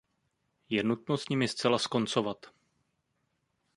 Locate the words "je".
0.75-0.83